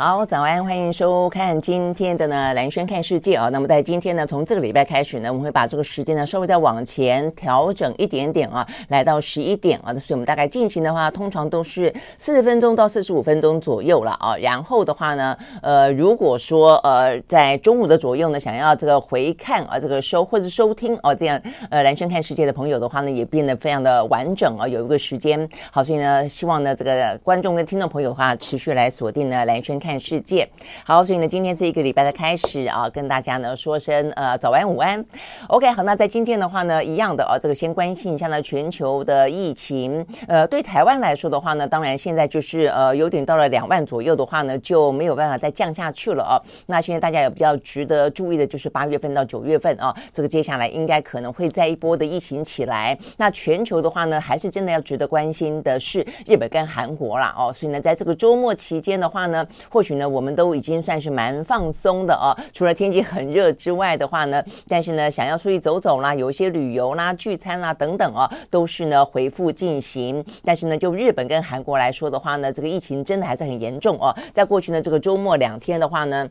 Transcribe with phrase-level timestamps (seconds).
[0.00, 3.48] 好，早安，欢迎收看今天的呢蓝轩看世界啊。
[3.48, 9.92] 那么在今天呢，从这个礼拜开始呢，我们会把这个时间呢稍微再往前调整一点点啊，来到十一点啊。
[9.94, 14.36] 所以我们大概进行的话，通常都是四十分钟到四十五分钟左右了啊。
[14.36, 25.48] 然后的话呢，呃，如果说呃在中午的左右呢，想要这个回看啊，这个收或者收听哦、啊，这样呃蓝轩看世界的朋友的话呢，也变得非常的完整啊，有一个时间。
[25.72, 29.87] 好，所以呢，希望呢这个观众跟听众朋友的话，持续来锁定呢蓝轩看。
[29.88, 30.46] 看世界，
[30.84, 35.02] 好，所以呢，今天这一个礼拜的开始啊，跟大家呢说声呃早安午安
[35.46, 46.36] ，OK，好，那在今天的话呢，一样的啊，这个先关心一下呢全球的疫情，呃，对台湾来说的话呢，当然现在就是呃有点到了两万左右的话呢，就没有办法再降下去了啊。
[46.66, 52.94] 那现在大家也比较值得注意的就是八月份到九月份啊，这个接下来应该可能会再一波的疫情起来。
[53.16, 59.42] 那全球的话呢，还是真的要值得关心的是日本跟韩国啦哦，所以呢，在这个周末期间的话呢。
[59.78, 62.36] 或许呢，我们都已经算是蛮放松的哦。
[62.52, 70.24] 除了天气很热之外的话呢，但是呢，想要出去走走啦，有一些旅游啦、聚餐啦等等哦，都是呢回复进行。
[70.42, 74.12] 但是呢，就日本跟韩国来说的话呢，这个疫情真的还是很严重哦。
[74.34, 76.28] 在过去呢，这个周末两天的话呢。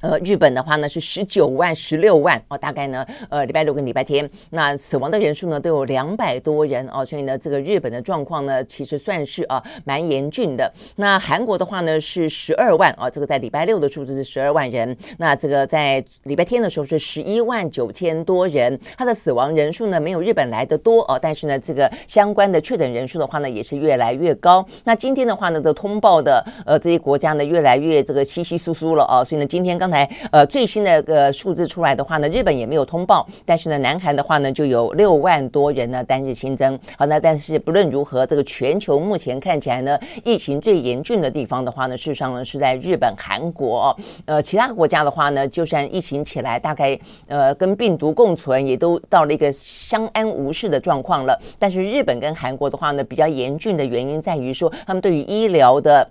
[0.00, 10.70] 呃，日本的话呢是十九万、十六万哦，大概呢，呃，礼拜六跟礼拜天，那死亡的人数呢都有两百多人哦，所以呢，这个日本的状况呢其实算是啊蛮严峻的。
[10.96, 24.64] 那韩国的话呢是十二万哦，这个在礼拜六的数字是十二万人，那这个在礼拜天的时候是十一万九千多人，它的死亡人数呢没有日本来的多哦，但是呢，这个相关的确诊人数的话呢也是越来越高。
[24.84, 29.86] 那今天的话呢，这通报的呃这些国家呢越来越这个稀稀疏疏了哦，所以呢，今天刚。
[29.86, 36.78] 才才呃最新的个数字出来的话呢，日本也没有通报，但是呢，南韩的话呢就有六万多人呢单日新增。
[36.98, 43.96] 好，那但是不论如何，这个全球目前看起来呢，疫情最严峻的地方的话呢，事实上呢是在日本、韩国。
[44.26, 51.40] 呃，其他国家的话呢，就算疫情起来，大概呃跟病毒共存，也都到了一个相安无事的状况了。
[51.58, 56.06] 但是日本跟韩国的话呢，比较严峻的原因在于说，他们对于医疗的。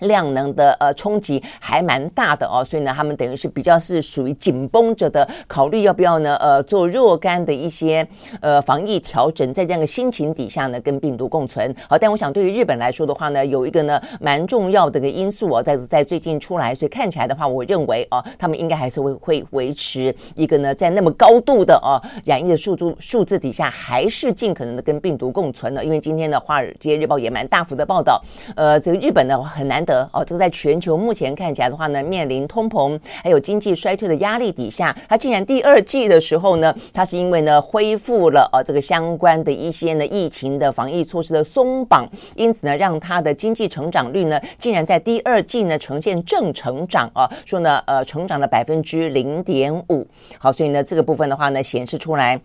[0.00, 8.06] 量能的呃冲击还蛮大的哦，所以呢，他们等于是比较是属于紧绷着的，考虑要不要呢呃做若干的一些
[8.40, 11.74] 呃防疫调整，在这样的心情底下呢，跟病毒共存。
[11.88, 25.84] 好，但我想对于日本来说的话呢，有一个呢蛮重要的一个因素哦，在在最近出来，所以看起来的话，我认为哦，他们应该还是会会维持一个呢在那么高度的哦染疫的数字数字底下，还是尽可能的跟病毒共存的。
[25.84, 28.22] 因为今天的《华尔街日报》也蛮大幅的报道，
[28.54, 29.84] 呃，这个日本呢很难。
[29.88, 42.06] 的哦，这个在全球目前看起来的话呢，面临通膨还有经济衰退的压力底下，它竟然第二季的时候呢，它是因为呢恢复了呃这个相关的一些呢疫情的防疫措施的松绑，
[42.36, 50.06] 因此呢让它的经济成长率呢竟然在第二季呢呈现正成长啊，说呢呃成长了百分之零点五，
[50.38, 52.38] 好，所以呢这个部分的话呢显示出来。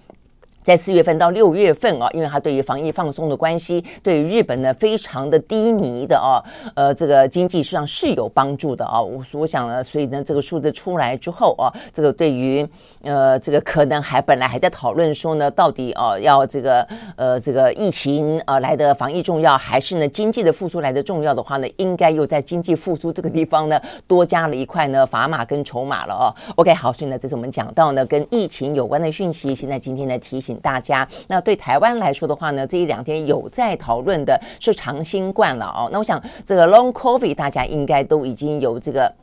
[0.64, 6.40] 在四月份到六月份啊，因为它对于防疫放松的关系，对于日本呢非常的低迷的啊，
[6.74, 9.02] 呃，这个经济实际上是有帮助的啊。
[9.02, 12.66] 我我想呢，所以呢，这个数字出来之后啊，这个对于
[13.02, 16.88] 呃，这个可能还本来还在讨论说呢，到底啊要这个
[17.18, 26.34] 呃这个疫情啊来的防疫重要，还是呢经济的复苏来的重要的话呢，应该又在经济复苏这个地方呢多加了一块呢砝码跟筹码了啊。
[26.56, 29.54] OK，好，所以呢，这是我们讲到呢跟疫情有关的讯息。
[29.54, 30.53] 现在今天的提醒。
[30.62, 35.90] 大家，那对台湾来说的话呢，这一两天有在讨论的是长新冠了哦。
[35.92, 39.14] 那我想这个 Long COVID 大家应该都已经有这个。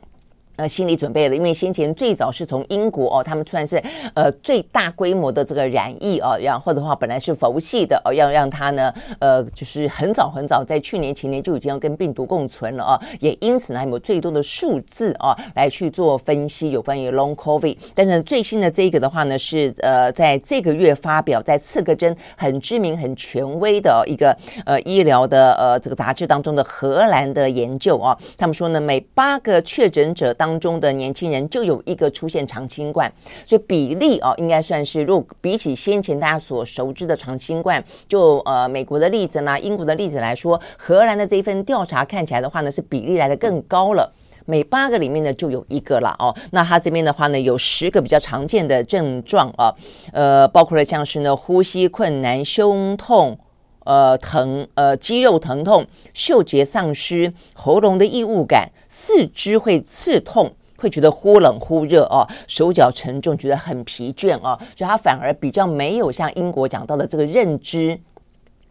[0.57, 3.81] 呃，心理准备了，因为先前最早是从英国哦，他们算是
[4.13, 33.13] 呃最大规模的这个染疫哦，然后的话本来是佛系的哦，要让他呢呃就是很早很早在去年前年就已经要跟病毒共存了哦，也因此呢还有最多的数字哦来去做分析有关于 Long COVID，但是最新的这个的话呢是呃在这个月发表在刺客针很知名很权威的一个呃医疗的呃这个杂志当中的荷兰的研究啊，他们说呢每八个确诊者当中的年轻人就有一个出现长新冠，
[33.45, 44.11] 所以比例哦，应该算是，如果比起先前大家所熟知的长新冠，就呃美国的例子呢，英国的例子来说，荷兰的这一份调查看起来的话呢，是比例来的更高了，
[44.47, 46.35] 每八个里面呢就有一个了哦。
[46.49, 49.71] 那他这边的话呢，有十个比较常见的症状啊，
[50.11, 53.37] 呃，包括了像是呢呼吸困难、胸痛。
[53.83, 55.83] 呃疼呃肌肉疼痛、
[56.13, 58.69] 嗅觉丧失、喉咙的异物感、
[59.03, 60.53] 四肢会刺痛。
[60.77, 67.99] 会觉得忽冷忽热哦，手脚沉重，觉得很疲倦哦，所以他反而比较没有像英国讲到的这个认知。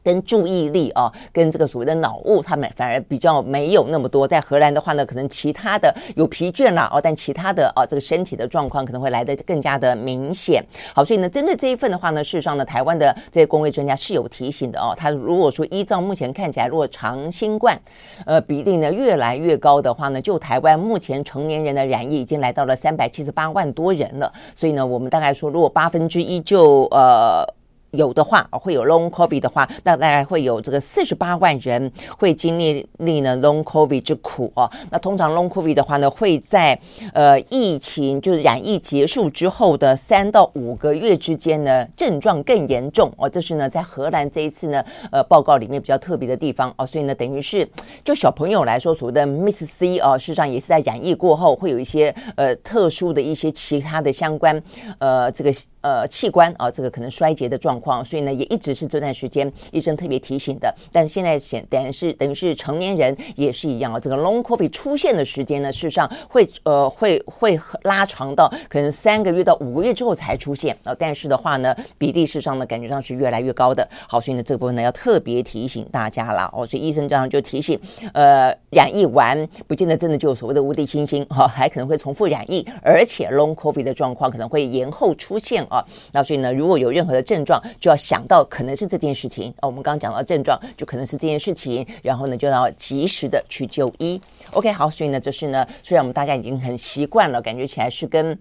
[0.03, 4.27] 跟注意力啊，跟这个所谓的脑雾，他们反而比较没有那么多。
[4.27, 10.65] 在荷兰的话呢，可能其他的有疲倦啦哦，但其他的啊，这个身体的状况可能会来得更加的明显。
[10.95, 14.95] 好，所以呢，针对这一份的话呢，事实上呢，台湾的这些公卫专家是有提醒的哦。
[14.97, 17.79] 他如果说依照目前看起来，如果长新冠
[18.25, 24.33] 呃比例呢越来越高的话呢，就台湾目前成年人的染疫已经来到了三百七十八万多人了。
[24.55, 27.47] 所以呢，我们大概说，如果八分之一就呃。
[27.93, 34.71] 有的话，会有 Long COVID 的话，那大概会有这个四十八万人会经历历呢 Long COVID 之苦哦。
[34.91, 36.79] 那通常 Long COVID 的话呢，会在
[37.13, 43.29] 呃疫情就是染疫结束之后的三到五个月之间呢，症状更严重哦。
[43.29, 46.87] 这是呢在荷兰这一次呢呃报告里面比较特别的地方哦。
[46.87, 47.69] 所以呢，等于是
[48.05, 54.63] 就小朋友来说，所谓的 Miss C 哦，事实上也是在染疫过后会有一些呃特殊的一些其他的相关
[54.99, 55.51] 呃这个
[55.81, 58.05] 呃器官啊、这个可能衰竭的状况。
[58.05, 60.73] 所以呢，也一直是这段时间医生特别提醒的。
[60.93, 63.99] 但现在显等于是等于是成年人也是一样啊。
[63.99, 70.95] 这个 Long COVID 出现的时间呢，事实上会呃会会拉长到可能三个月到五个月之后才出现啊。
[70.99, 73.89] 但是的话呢，比例事实上呢，感觉上是越来越高的。
[74.09, 76.67] 好，所以呢，这个部分呢要特别提醒大家了哦。
[76.67, 77.79] 所以医生这样就提醒，
[78.13, 85.85] 呃，染疫完不见得真的就有所谓的无敌星星哈，还可能会重复染疫，而且 Long COVID 的状况可能会延后出现啊。
[86.13, 94.21] 那所以呢，如果有任何的症状，就要想到可能是这件事情哦，我们刚刚讲到症状，就可能是这件事情，然后呢就要及时的去就医。
[94.53, 98.37] OK，好，所以呢，就是呢，虽然我们大家已经很习惯了，感觉起来是跟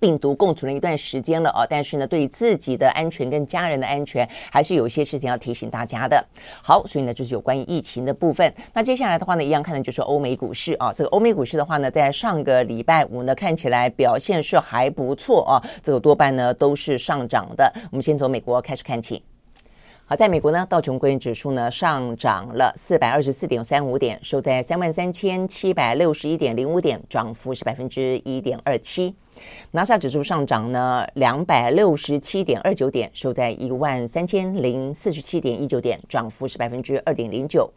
[0.00, 6.24] 病毒共处了一段时间了啊，但是呢，对自己的安全跟家人的安全，还是有一些事情要提醒大家的。
[6.62, 8.52] 好，所以呢，就是有关于疫情的部分。
[8.72, 10.92] 那接下来的话呢，一样看的就是欧美股市啊。
[10.92, 17.72] 这个欧美股市的话呢，在上个礼拜五呢，看起来表现是还不错啊，这个多半呢都是上涨的。
[17.90, 19.22] 我们先从美国开始看起。
[20.04, 29.14] 好，在美国呢，道琼工业指数呢上涨了四百二十四点三五点，收在三万三千七百六十一点零五点，涨幅是百分之一点二七。
[29.72, 37.70] 纳斯达克指数上涨呢两百六十七点二九点，收在一万三千零四十七点一九点，涨幅是百分之二点零九。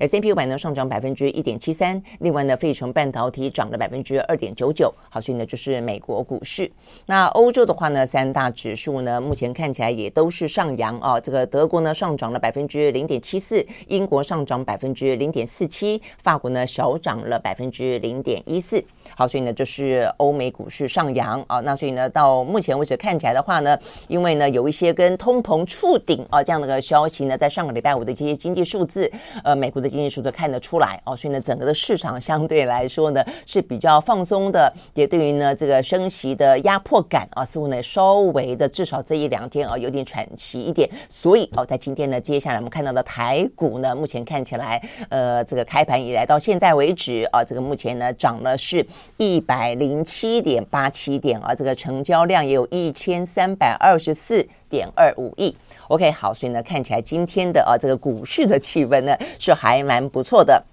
[0.00, 4.92] S&P 五百呢上涨百分之一点七三，另外呢，费城半导体涨了百分之二点九九。
[5.08, 6.68] 好，所以呢，就是美国股市。
[7.06, 11.20] 那欧洲的话呢，三大指数呢，目前看起来也都是上扬啊。
[11.20, 18.82] 这个德国呢上涨了百分之零点七四，英国上涨百分之零点四七，法国呢小涨了百分之零点一四。
[19.16, 21.60] 好，所以呢，就是欧美股市上扬啊。
[21.60, 23.78] 那所以呢，到目前为止看起来的话呢，
[24.08, 29.08] 因为呢有一些跟通膨触顶啊这样的个消息呢，在上个礼拜五的这些经济数字，
[29.44, 29.60] 呃。
[29.60, 40.88] 美国的经济数字看得出来哦，所以呢，整个的市场相对来说呢是比较放松的，也对于呢这个升息的压迫感啊，似乎呢稍微的至少这一两天啊有点喘息一点。
[41.10, 48.82] 所以哦，在今天呢，接下来我们看到的台股呢，目前看起来呃这个开盘以来到现在为止啊，这个目前呢涨了是
[49.16, 55.54] 一百零七点八七点啊，这个成交量也有一千三百二十四点二五亿。
[55.88, 60.64] OK，好，所以呢，看起来今天的啊这个股市的气氛呢是还蛮不错的。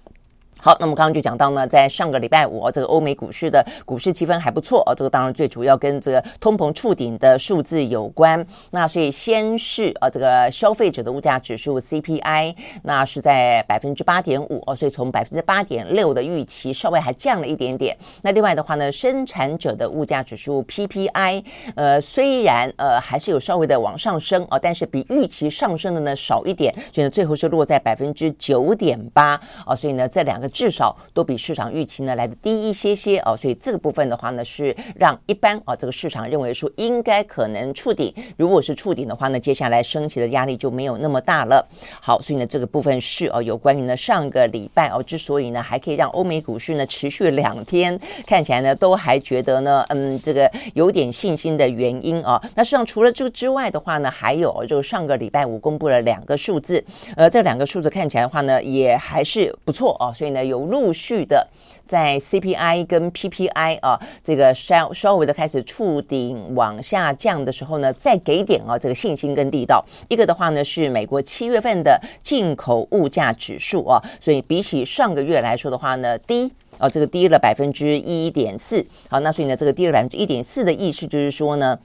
[0.60, 4.92] 好，那么刚刚就讲到呢，在上个礼拜五，这个欧美股市的股市气氛还不错哦。
[4.92, 8.44] 这个当然最主要跟这个通膨触顶的数字有关。
[8.72, 17.96] 那所以先是呃这个消费者的物价指数 CPI，那是在百分之八点五哦，所以从百分之八点六的预期稍微还降了一点点。
[18.22, 21.44] 那另外的话呢，生产者的物价指数 PPI，
[21.76, 29.76] 呃虽然呃还是有稍微的往上升哦，但是比预期上升的呢少一点，所以呢最后是落在百分之九点八哦。
[29.76, 30.47] 所以呢这两个。
[30.48, 41.66] 至少都比市场预期呢来的低一些些哦，所以这个部分的话呢是让一般啊这个市场认为说应该可能触顶，如果是触顶的话呢，接下来升息的压力就没有那么大了。
[42.00, 52.40] 好，所以呢这个部分是哦有关于呢上个礼拜哦之所以呢还可以让欧美股市呢持续两天看起来呢都还觉得呢嗯这个有点信心的原因啊。
[52.54, 56.82] 那实际上除了这个之外的话呢，还有就上个礼拜五公布了两个数字，
[57.16, 60.37] 呃这两个数字看起来的话呢也还是不错哦，所以呢。
[60.44, 61.46] 有陆续的
[61.86, 69.84] 在 CPI 跟 PPI 啊，这个稍稍微的开始触顶往下降的时候呢，再给点啊这个信心跟力道。
[70.08, 78.84] 一个的话呢是美国七月份的进口物价指数啊，所以比起上个月来说的话呢，低啊这个低了百分之一点四。
[79.08, 81.78] 好，那所以呢这个低了百分之一点四的意思就是说呢。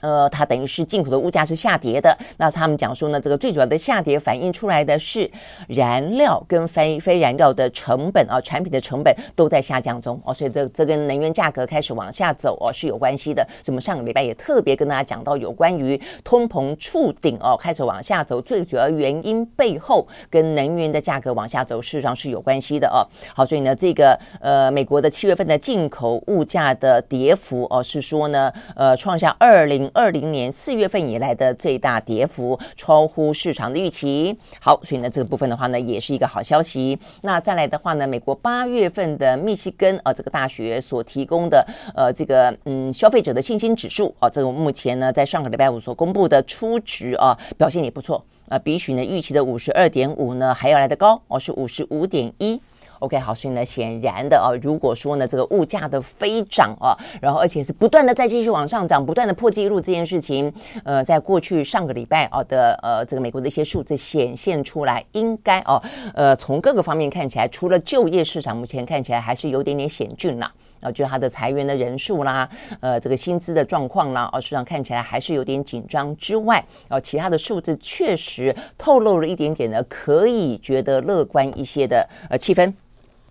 [0.00, 2.14] 呃，它等于是进口的物价是下跌的。
[2.36, 5.30] 那他们讲说呢，这个最主要的下跌反映出来的是
[5.66, 13.42] 燃料跟非非燃料的成本啊，产品的成本都在下降中哦，所以这这跟能源价格开始往下走哦是有关系的。
[13.64, 23.00] 所以我们上个礼拜也特别跟大家讲到有关于通膨触顶哦，开始往下走，最主要原因背后跟能源的价格往下走，事实上是有关系的哦。
[23.34, 29.90] 好，所以呢，这个呃，美国的七月份的进口物价的跌幅哦，是说呢，呃，创下二零。
[29.94, 34.36] 二零年四月份以来的最大跌幅，超乎市场的预期。
[34.60, 36.98] 好，所以呢，这个部分的话呢，也是一个好消息。
[37.22, 52.60] 那再来的话呢，美国八月份的密西根呃这个大学所提供的呃这个嗯消费者的信心指数啊，这个目前呢在上个礼拜五所公布的初值啊，表现也不错啊，比起呢预期的五十二点五呢还要来得高哦，是五十五点一。
[53.00, 60.52] OK，好，所以呢，显然的啊，如果说呢，这个物价的飞涨啊，然后而且是不断的再继续往上涨，不断的破纪录这件事情，
[60.84, 65.82] 呃，在过去上个礼拜啊的呃这个美国的一些数字显现出来，应该哦，
[66.14, 70.52] 呃，从各个方面看起来，除了就业市场目前看起来还是有点点险峻啦，
[70.84, 72.48] 啊就他的裁员的人数啦，
[72.78, 82.72] 呃，这个薪资的状况啦，啊，市场看起来还是有点紧张之外，啊，其他的数字确实透露了一点点的可以觉得乐观一些的呃气氛。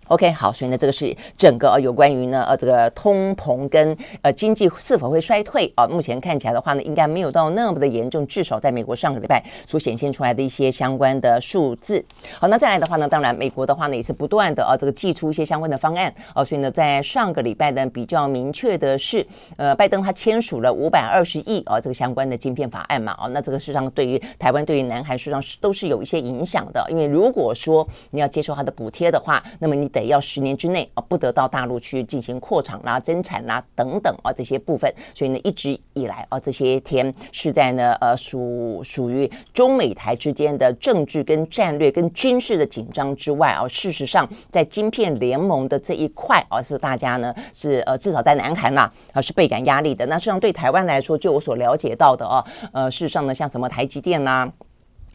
[0.08, 12.04] OK，好，所以呢，这个是整个呃有关于呢呃这个通膨跟呃经济是否会衰退啊，目前看起来的话呢，应该没有到那么的严重，至少在美国上个礼拜所显现出来的一些相关的数字。
[12.38, 50.04] 好，那再来的话呢，当然美国的话呢也是不断的啊这个寄出一些相关的方案啊，所以呢，在上个礼拜呢比较明确的是，呃，拜登他签署了五百二十亿啊这个相关的晶片法案嘛，啊，那这个事实上对于台湾对于南韩事实上是都是有一些影响的，因为如果说你要接受他的补贴的话，那么你得要十年之内啊，不得到大陆去进行扩厂啦、增产啦等等啊这些部分，所以呢，一直以来啊，这些天是在呢呃属属于中美台之间的政治跟战略跟军事的紧张之外啊，事实上在晶片联盟的这一块啊，是大家呢是呃至少在南韩啦啊是倍感压力的。
[50.06, 54.52] 那实际上对台湾来说，就我所了解到的啊，呃事实上呢，像什么台积电啦。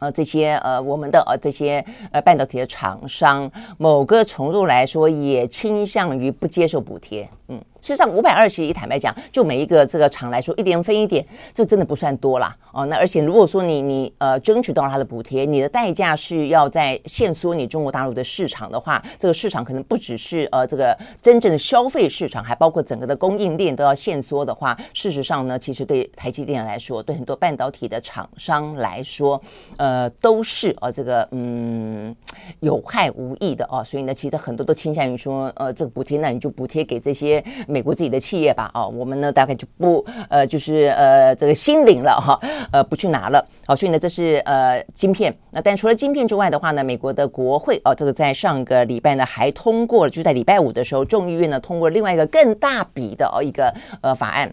[0.00, 7.60] 呃，这些呃，我们的呃这些呃半导体的厂商，某个程度来说，也倾向于不接受补贴，嗯。
[7.80, 12.54] 事实上，五百二十亿，坦白讲，就每一个这个厂来说，一点分一点，这真的不算多啦。
[12.72, 12.84] 哦。
[12.86, 29.40] 那而且，如果说你你呃争取到了它的补贴，你的代价是要在限缩你中国大陆的市场的话，这个市场可能不只是呃这个真正的消费市场，还包括整个的供应链都要限缩的话，事实上呢，其实对台积电来说，对很多半导体的厂商来说，
[29.78, 32.14] 呃，都是呃这个嗯
[32.60, 33.82] 有害无益的哦。
[33.82, 37.42] 所以呢，其实很多都倾向于说，呃，这个补贴，那你就补贴给这些。
[37.70, 42.38] 美国自己的企业吧，哦，我们呢大概就不呃，就是呃这个新领了哈，
[42.72, 45.34] 呃不去拿了，好，所以呢这是呃晶片。
[45.52, 53.72] 那但除了晶片之外的话呢，美国的国会哦，这个在上个礼拜呢还通过了，就在礼拜五的时候，众议院呢通过了另外一个更大笔的哦一个
[54.02, 54.52] 呃法案。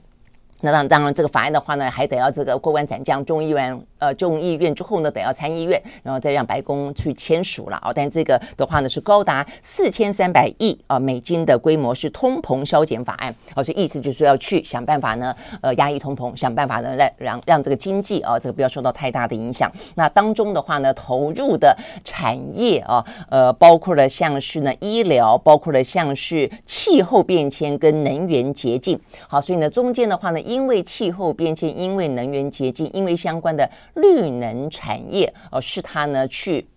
[0.61, 7.91] 那当当然，这个法案的话呢，还得要这个过关斩将，众议院呃众议院之后呢，得要参议院，然后再让白宫去签署了啊。
[7.93, 13.33] 但这个的话呢，是高达四千三百亿啊美金的规模，是通膨削减法案。
[13.53, 19.71] 哦，所以意思就是说要去想办法呢，呃，压抑通膨，想办法呢，来让让这个经济啊，这个不要受到太大的影响。
[19.93, 28.99] 那当中的话呢，投入的产业啊，呃，包括了像是呢医疗，包括了像是气候变迁跟能源洁净。
[29.27, 30.41] 好，所以呢，中间的话呢。
[30.47, 36.67] 因因为气候变迁，因为能源洁净，因为相关的绿能产业，哦，是他呢去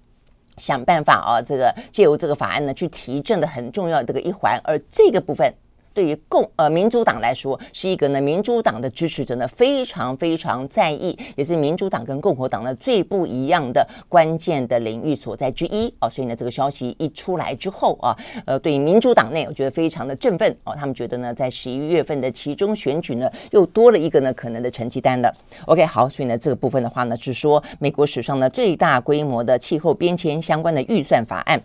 [0.58, 5.50] 想办法啊，这个借由这个法案呢去提振的很重要的这个一环，而这个部分。
[5.92, 16.10] 对于共呃民主党来说，是一个呢民主党的支持者呢非常非常在意，也是民主党跟共和党呢最不一样的关键的领域所在之一啊、哦。
[16.10, 18.16] 所以呢，这个消息一出来之后啊，
[18.46, 20.74] 呃，对于民主党内，我觉得非常的振奋哦。
[20.74, 25.32] 他们觉得呢，在十一月份的其中选举呢，又多了一个呢可能的成绩单了。
[25.66, 31.60] OK，好，所以呢，这个部分的话呢，是说美国史上呢最大规模的气候变迁相关的预算法案。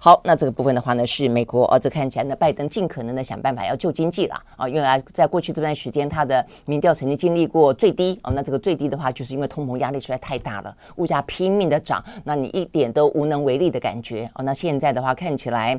[0.00, 14.44] 好，那这个部分的话呢，是美国哦，这看起来呢，拜登尽可能的想办法要救经济了啊，因为在过去这段时间，他的民调曾经经历过最低哦，那这个最低的话，就是因为通膨压力实在太大了，物价拼命的涨，那你一点都无能为力的感觉哦。
[14.44, 15.76] 那现在的话，看起来，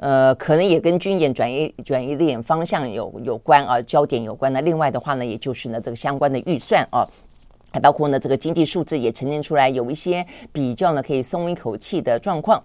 [0.00, 4.52] 呃，可能也跟军演转移转移点方向有有关啊，焦点有关。
[4.52, 7.06] 那另外的话呢，也就是呢，这个相关的预算啊。
[7.72, 12.60] 还包括呢，这个经济数字也呈现出来有一些比较呢可以松一口气的状况。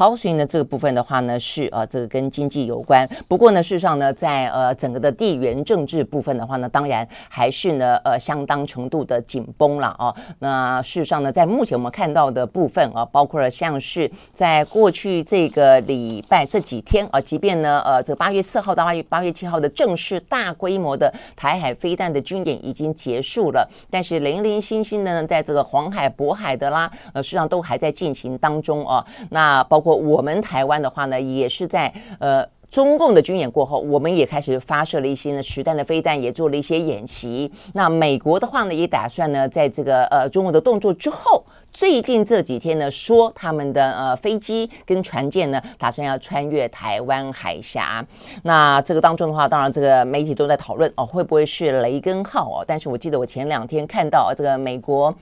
[0.00, 3.06] 好，所以呢这个部分的话呢是啊，这个跟经济有关。
[3.28, 10.16] 不过呢，事实上呢，在呃整个的地缘政治部分的话呢，当然还是呢呃相当程度的紧绷了啊。
[10.38, 24.58] 那事实上呢，在目前我们看到的部分啊，包括了像是在过去这个礼拜这几天啊，即便呢呃这八月四号到八月八月七号的正式大规模的台海飞弹的军演已经结束了，但是零零。
[24.58, 29.04] 星星的呢，在这个黄海、渤海的啦，呃，事实上都还在进行当中哦。
[29.30, 37.50] 那包括我们台湾的话呢，也是在呃中共的军演过后，我们也开始发射了一些呢实弹的飞弹，也做了一些演习。
[37.74, 48.06] 那美国的话呢，也打算呢，在这个呃中国的动作之后，最近这几天呢，说他们的呃飞机跟船舰呢，打算要穿越台湾海峡。
[48.44, 52.64] 那这个当中的话，当然这个媒体都在讨论哦，会不会是雷根号哦？
[52.64, 55.12] 但是我记得我前两天看到这个美国。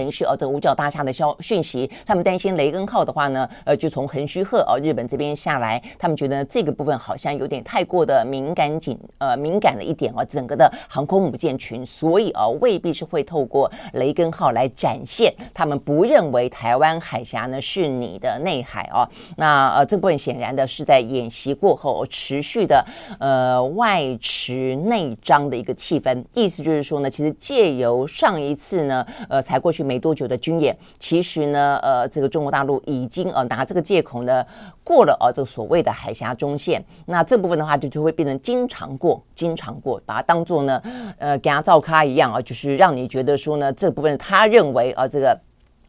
[0.00, 19.06] 等于是哦，这五角大厦的消讯息，他们担心雷根号的话呢，呃，就从横须贺哦，日本这边下来，他们觉得这个部分好像有点太过的敏感紧，呃，敏感了一点哦，整个的航空母舰群，所以哦，未必是会透过雷根号来展现，他们不认为台湾海峡呢是你的内海哦。
[19.36, 22.82] 那呃，这部分显然的是在演习过后持续的
[23.18, 29.89] 呃外弛内张的一个气氛，意思就是说呢，其实借由上一次呢，呃，才过去。
[29.90, 34.46] 没多久的军演，其实呢，呃，这个中国大陆已经呃拿这个借口呢
[34.84, 40.80] 过了呃这个所谓的海峡中线，那这部分的话就就会变成经常过，经常过，把它当做呢
[41.18, 45.36] 呃给他照咖一样啊，就是让你觉得说呢这部分他认为啊这个。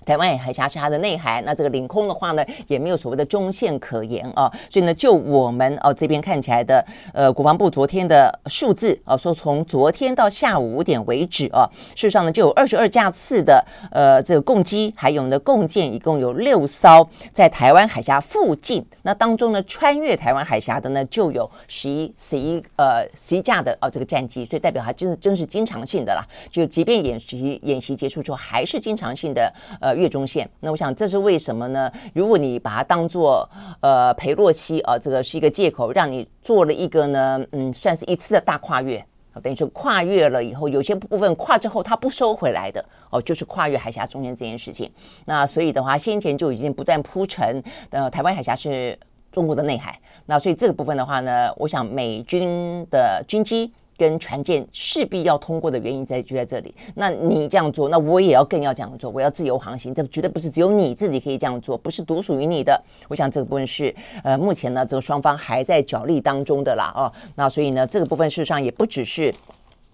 [0.03, 4.51] 台湾海峡是它的内海，那这个领空的话呢，也没有所谓的中线可言啊。
[4.69, 18.83] 所以呢，就我们哦这边看起来的，呃，国防部昨天的数字啊，说从昨天到下午五点为止啊，事实上呢，就有二十二架次的呃这个共机，还有呢共建，一共有六艘在台湾海峡附近。
[19.03, 26.25] 那当中呢，穿越台湾海峡的呢，就有十一十一呃十一架的哦这个战机，所以代表它真的真是经常性的啦。
[26.49, 29.90] 就即便演习演习结束之后，还是经常性的呃。
[29.95, 31.91] 越中线，那我想这是为什么呢？
[32.13, 33.49] 如果你把它当做
[33.79, 39.03] 呃裴洛西啊，这个是一个借口，让你做了一个呢，嗯，算是一次的大跨越，
[39.41, 44.91] 等于说跨越了以后，有些部分跨之后它不收回来的哦，就是跨越海峡中间这件事情。
[45.25, 48.97] 那所以的话，先前就已经不断铺陈，呃，台湾海峡是
[49.31, 53.73] 中国的内海，那所以这个部分的话呢，我想美军的军机。
[54.01, 56.73] 跟船舰势必要通过的原因在就在这里。
[56.95, 59.11] 那你这样做，那我也要更要这样做。
[59.11, 62.83] 我要自由航行，这绝对不是只有你自己可以这样做，不是独属于你的。
[63.07, 66.91] 我想这个部分是呃，目前呢，这个双方还在角力当中的啦。
[66.95, 69.31] 哦，那所以呢，这个部分事实上也不只是。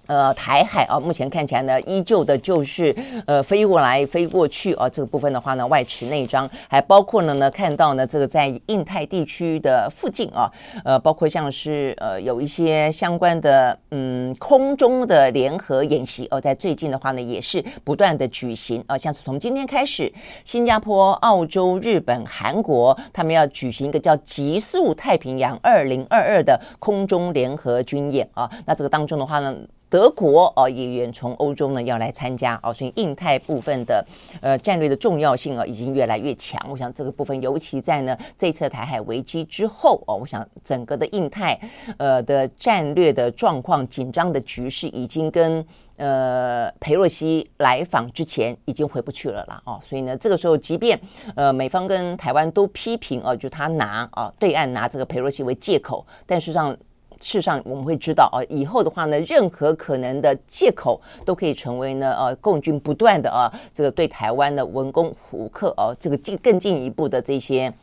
[0.08, 10.52] 呃，台海啊，目前看起来呢，依旧的就是呃飞过来飞过去啊，这个部分的话呢，外弛内张，还包括了呢，看到呢，这个在印太地区的附近啊，
[10.84, 20.12] 呃，包括像是呃有一些相关的嗯空中的联合演习哦，在最近的话呢，也是不断的举行啊，像是从今天开始，
[20.46, 29.56] 新加坡、澳洲、日本、韩国，他们要举行一个叫“极速太平洋二零二二”的空中联合军演啊，那这个当中的话呢。
[29.90, 34.06] 德国哦，也远从欧洲呢要来参加哦，所以印太部分的
[34.42, 36.62] 呃战略的重要性啊，已经越来越强。
[36.70, 41.58] 我想这个部分，尤其在呢这次台海危机之后哦，我想整个的印太
[41.98, 49.80] 呃的战略的状况紧张的局势，已经跟呃裴洛西来访之前已经回不去了啦哦。
[49.82, 51.00] 所以呢，这个时候即便
[51.36, 56.76] 呃美方跟台湾都批评哦，就他拿啊对岸拿这个裴洛西为借口，但实际上。
[57.20, 67.74] 事实上，我们会知道啊，以后的话呢，任何可能的借口都可以成为呢，呃，共军不断的啊，这个对台湾的文攻武克哦，这个进更进一步的这些。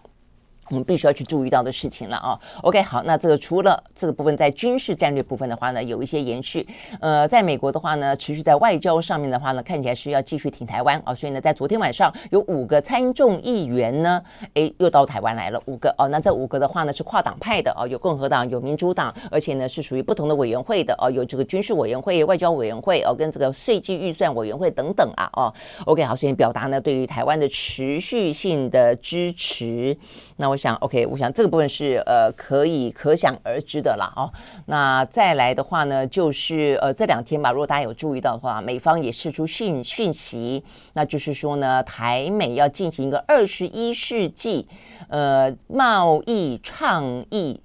[0.71, 2.39] 我们必须要去注意到的事情了啊。
[2.63, 6.67] OK，好，那这个除了这个部分在军事战略部分的话呢，有一些延续。
[7.01, 11.15] 呃，在美国的话呢，持续在外交上面的话呢，看起来是要继续挺台湾啊。
[11.15, 14.23] 所以呢，在昨天晚上有五个参众议员呢，
[14.55, 16.09] 诶，又到台湾来了五个哦。
[16.09, 25.53] 那这五个的话呢是跨党派的哦，有共和党，有民主党，而且呢是属于不同的委员会的哦，有这个军事委员会、外交委员会哦，跟这个税计预算委员会等等啊哦。
[25.87, 29.97] OK，好，所以表达呢对于台湾的持续性的支持。
[30.37, 34.33] 那我想，OK，我想这个部分是呃可以可想而知的啦哦。
[34.67, 40.63] 那再来的话呢，就是呃这两天吧，如果大家有注意到的话，美方也释出讯讯息，
[40.93, 44.69] 那就是说呢，台美要进行一个二十一世纪
[45.09, 47.61] 呃贸易倡议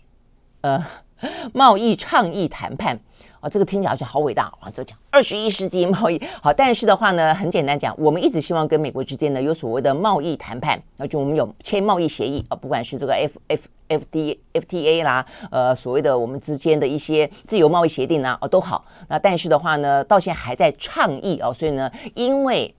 [0.62, 0.84] 呃
[1.54, 3.00] 贸易倡议谈判。
[3.40, 4.70] 啊，这个听起来好像好伟大啊！
[4.74, 18.84] 这讲二十一世纪贸易好，但是的话呢，很简单讲，我们一直希望跟美国之间呢有所谓的贸易谈判，那就我们有签贸易协议啊，不管是这个 F F F D F T A 啦，呃，所谓的我们之间的一些自由贸易协定啊，哦都好。
[19.08, 22.74] 那但是的话呢，到现在还在倡议哦，所以呢，因为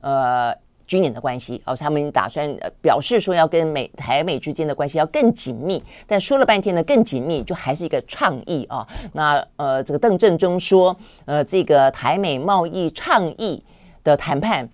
[0.00, 0.54] 呃。
[0.86, 8.86] 军演的关系哦，他们打算呃表示说要跟美台美之间的关系要更紧密，但说了半天呢，更紧密就还是一个倡议啊。
[9.12, 13.62] 那呃，这个邓振中说，呃，这个台美贸易倡议
[14.02, 14.68] 的谈判。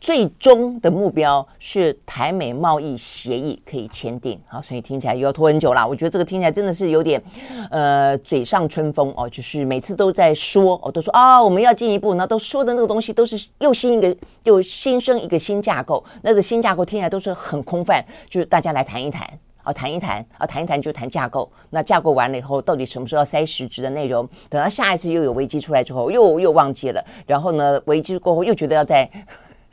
[0.00, 5.86] 最终的目标是台美贸易协议可以签订，好，所以听起来又要拖很久了。
[5.86, 7.22] 我觉得这个听起来真的是有点，
[7.70, 19.26] 呃，嘴上春风哦，就是每次都在说哦，都说啊、我们要进一步，那都说的那个东西都是又新一个又新生一个新架构，那个新架构听起来都是很空泛，就是大家来谈一谈
[19.62, 21.50] 啊，谈一谈啊，谈一谈就谈架构。
[21.70, 24.28] 那架构完了以后，到底什么时候要塞实质的内容？
[24.48, 29.08] 等到下一次又有危机出来之后，又又忘记了，然后呢，危机过后又觉得要在。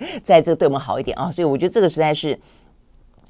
[0.24, 2.38] 在这对我们好一点啊，所以我觉得这个实在是，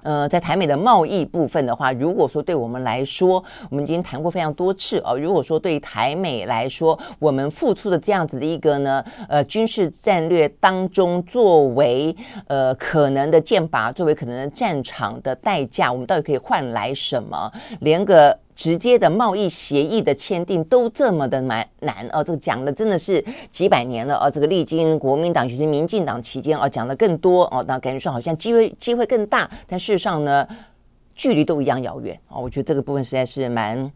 [0.02, 12.16] 呃，在台美的贸易部分的话，如果说对我们来说，我们已经谈过非常多次啊，如果说对台美来说，我们付出的这样子的一个呢，呃，军事战略当中作为
[12.48, 17.52] 呃可能的剑拔，作为可能的战场的代价，我们到底可以换来什么？
[17.80, 18.38] 连个。
[18.56, 30.48] 直接的贸易协议的签订都这么的蛮难哦，这个讲的真的是几百年了哦，这个历经国民党以及民进党期间哦，讲的更多哦，那感觉说好像机会机会更大，但事实上呢，
[31.16, 32.42] 距离都一样遥远哦。
[32.42, 33.92] 我觉得这个部分实在是蛮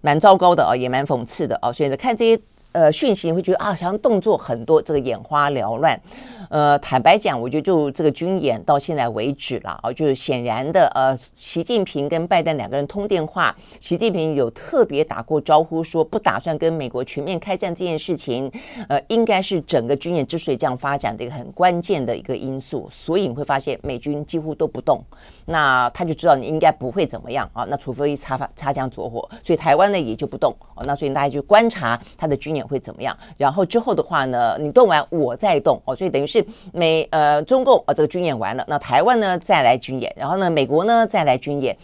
[0.00, 1.72] 蛮糟糕的哦，也蛮讽刺的哦。
[1.72, 2.40] 所以呢，看这些。
[2.72, 6.00] 呃，讯息你会觉得啊，好像动作很多，这个眼花缭乱。
[6.48, 18.50] 呃，坦白讲，我觉得就这个军演到现在为止了啊，就是显然的，呃，习近平跟拜登两个人通电话，习近平有特别打过招呼，说不打算跟美国全面开战这件事情，
[18.88, 22.88] 呃，应该是整个军演之所以这样发展的一个很关键的一个因素。
[22.90, 25.00] 所以你会发现美军几乎都不动，
[25.46, 32.59] 那他就知道你应该不会怎么样啊，那除非擦擦枪走火，所以台湾呢也就不动哦，那所以大家就观察他的军演。
[32.66, 33.16] 会怎么样？
[33.36, 41.76] 然后之后的话呢，你动完我再动哦，所以等于是美呃中共啊这个军演完了，那台湾呢再来军演，然后呢美国呢再来军演，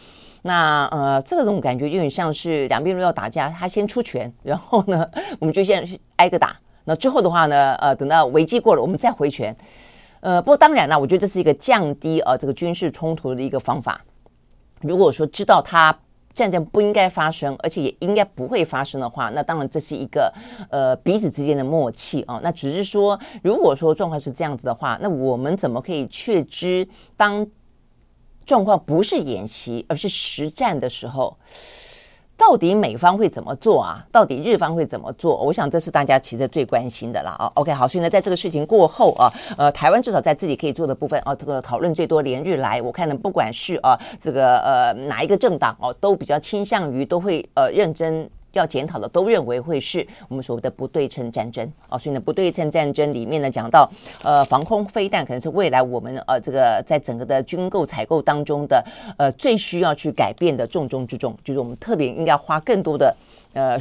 [0.43, 5.09] 那呃这种感觉有点像是两边都要打架，他先出拳，然后呢
[5.39, 5.87] 我们就先
[6.17, 9.57] 挨个打，那之后的话呢呃等到危机过了，我们再回拳，
[10.21, 14.01] 呃不过当然了，我觉得这是一个降低啊这个军事冲突的一个方法。
[14.83, 15.97] 如果说知道他。
[16.37, 20.33] 战争不应该发生，而且也应该不会发生的话，那当然这是一个
[20.71, 22.39] 呃彼此之间的默契啊。
[22.45, 27.45] 那只是说，如果说状况是这样子的话，那我们怎么可以确知当
[28.45, 31.37] 状况不是演习，而是实战的时候？
[32.37, 34.05] 到底美方会怎么做啊？
[34.13, 35.37] 到底日方会怎么做？
[35.37, 37.51] 我想这是大家其实最关心的了哦。
[37.55, 48.29] OK，好，所以呢，在这个事情过后啊，呃，台湾至少在自己可以做的部分啊，这个讨论最多连日来，我看呢，不管是啊这个呃哪一个政党哦，都比较倾向于都会呃认真。
[48.59, 51.71] 要检讨的都认为会是我们所谓的不对称战争。
[51.89, 53.91] 啊，所以呢，不对称战争里面呢讲到
[54.23, 58.85] 呃防空飞弹可能是未来我们呃这个在整个的军购采购当中的
[59.17, 63.15] 呃最需要去改变的重中之重，就是我们特别应该花更多的
[63.53, 63.79] 呃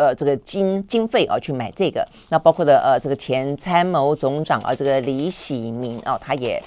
[0.00, 6.58] 呃，这个经经费啊，去买这个，那包括的呃，这个前参谋总长啊，这个李喜明啊，他也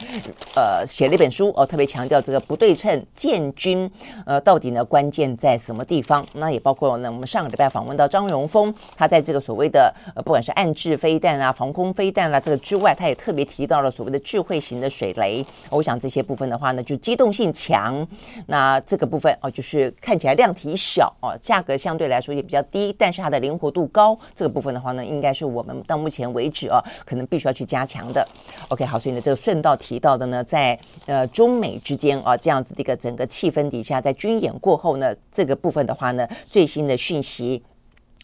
[0.56, 3.90] 呃写了一本书哦，特别强调这个不对称建军，
[4.28, 6.24] 呃，到底呢关键在什么地方？
[6.34, 15.44] 那也包括呢，我们上个礼拜访问到张荣峰，他在这个所谓的呃，不管是暗制飞弹啊、防空飞弹啊这个之外，他也特别提到了所谓的智慧型的水雷。
[15.72, 18.08] 我想这些部分的话呢，就机动性强，
[18.46, 23.23] 那这个部分哦，就是看起来量体小哦，价格相对来说也比较低，但是。
[23.24, 28.28] 它的灵活度高，这个部分的话呢，应该是我们到目前为止啊，可能必须要去加强的。
[28.68, 37.64] OK，好，所以呢，这个顺道提到的呢，在呃中美之间啊这样子的一个整个气氛底下，在军演过后呢，这个部分的话呢，最新的讯息，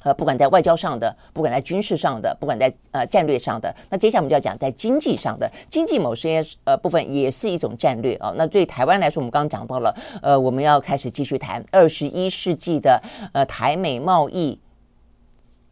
[0.04, 8.34] 呃，不管在外交上的，不管在军事上的，不管在呃战略上的，那接下来我们就要讲在经济上的，经济某些呃部分也是一种战略啊。
[8.36, 13.02] 那对台湾来说，我们刚刚讲到了，呃，我们要开始继续谈二十一世纪的
[13.34, 14.60] 呃台美贸易。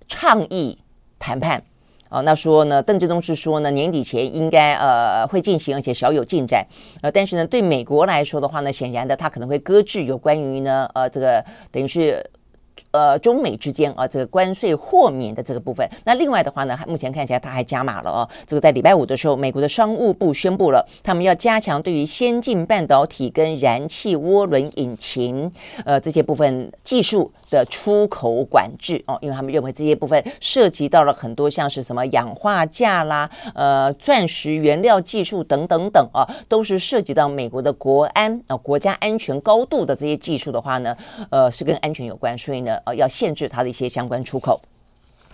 [0.07, 0.77] 倡议
[1.19, 1.61] 谈判
[2.09, 6.65] 啊，那说呢，邓志东是说呢，年底前应该呃会进行，而且小有进展。
[7.01, 12.23] 呃，但是呢，对美国来说的话呢，显然的他可能会搁置有关于呢呃这个等于是
[12.91, 15.87] 呃，中美之间啊，这个关税豁免的这个部分。
[16.05, 18.29] 那另外的话呢，目前看起来它还加码了哦。
[18.45, 25.51] 这个在礼拜五的时候，美国的商务部宣布了，他们要加强对于先进半导体跟燃气涡轮引擎
[25.85, 40.95] 呃这些部分技术的出口管制哦，因为他们认为这些部分涉及到了很多像是什么氧化镓啦、呃钻石原料技术等等等啊，都是涉及到美国的国安啊、国家安全高度的这些技术的话呢，
[41.29, 42.77] 呃，是跟安全有关，所以呢。
[42.85, 44.61] 呃，要限制它的一些相关出口。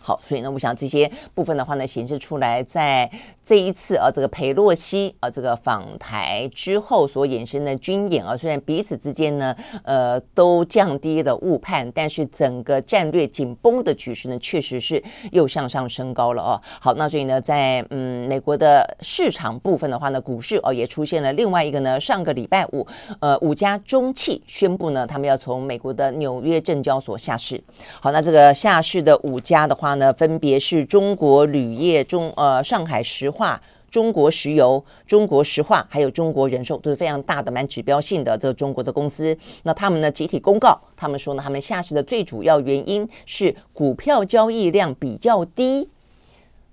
[0.06, 3.10] 好，所以呢，我想这些部分的话呢，显示出来在
[3.46, 16.62] 这一次啊，这个裴洛西啊，这个访台之后所衍生的军演啊，虽然彼此之间呢，呃，都降低了误判，但是整个战略紧绷的局势呢，确实是又向上升高了哦。
[16.82, 22.86] 好，那所以呢，在嗯美国的市场部分的话呢，股市哦也出现了另外一个呢，上个礼拜五，
[23.22, 27.64] 呃，五家中企宣布呢，他们要从美国的纽约证交所下市。
[28.02, 29.93] 好，那这个下市的五家的话。
[29.96, 39.38] 呢，分别是中国铝业、中呃上海石化、中国石油、中国石化，还有中国人寿，都是非常大的、蛮指标性的这个中国的公司。
[39.64, 45.88] 那他们呢集体公告，他们说呢，他们下市的最主要原因是股票交易量比较低。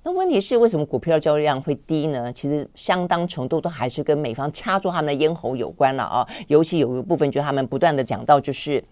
[0.02, 2.32] 那问题是，为什么股票交易量会低呢？
[2.32, 6.26] 其实相当程度都还是跟美方掐住他们的咽喉有关了啊。
[6.48, 8.82] 尤其有一部分，就他们不断的讲到，就是。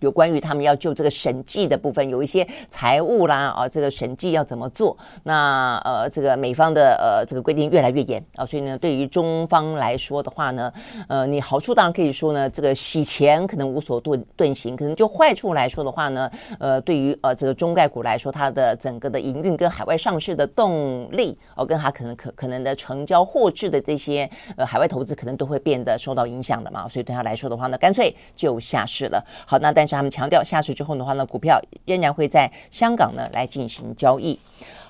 [0.00, 4.96] 有关于他们要就这个审计的部分，有一些财务啦啊，这个审计要怎么做？
[5.24, 10.72] 那呃，这个美方的呃这个规定越来越严啊，所以呢，对于中方来说的话呢，
[11.08, 29.24] 呃，你好处当然可以说呢，这个洗钱可能无所遁遁形，可能就坏处来说的话呢，呃，对于呃这个中概股来说，它的整个的营运跟海外上市的动力哦，跟它可能可可能的成交获致的这些呃海外投资，可能都会变得受到影响的嘛，所以对他来说的话呢，干脆就下市了。
[29.46, 34.38] 好，那但他们强调，下市之后的话呢，股票仍然会在香港呢来进行交易。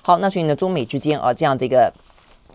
[0.01, 1.91] 好，那所以呢，中美之间啊这样的一个。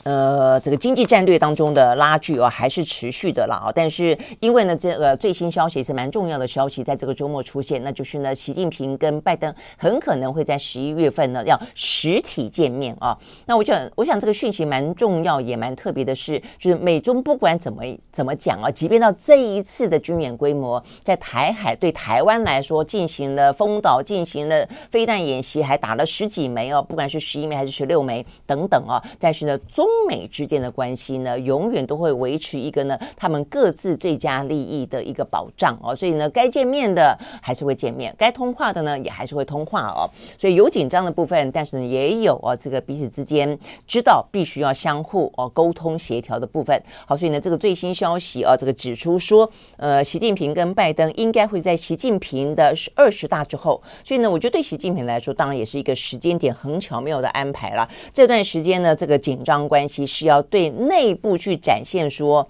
[0.02, 3.72] 呃，这个经济战略当中的拉锯啊，还是持续的了啊。
[3.74, 13.16] 但是因为呢，这个最新消息是蛮重要的消息，在这个周末出现，那就是呢，习近平跟拜登很可能会在十一月份呢要实体见面啊。
[13.46, 17.82] 那我想，我想这个讯息蛮重要，也蛮特别的是，就是美中不管怎么
[18.12, 29.02] 怎么讲啊，即便到这一次的军演规模，在台海对台湾来说进行了封岛，进行了飞弹演习，还打了十几枚哦，不管是十一枚还是十六枚等等啊。
[29.18, 35.94] 但是呢，中中美之间的关系呢，永远都会维持一个呢，他们各自最佳利益的一个保障哦。
[35.94, 40.10] 所以呢，该见面的还是会见面，该通话的呢也还是会通话哦。
[40.36, 46.76] 所以有紧张的部分，但是呢也有哦，这个彼此之间知道必须要相互哦沟通协调的部分。
[47.06, 53.80] 好，所以呢这个最新消息啊，这个指出说，呃，习近平跟拜登应该会在习近平的二十大之后。
[54.02, 57.88] 所以呢，我觉得对习近平来说，当然也是一个时间点很巧妙的安排了。
[58.12, 60.06] 这段时间呢，这个紧张关关系。
[60.06, 62.48] 需要对内部去展现说。